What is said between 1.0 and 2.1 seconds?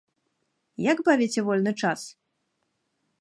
бавіце вольны час?